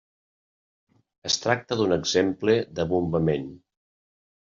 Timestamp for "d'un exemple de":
1.81-2.87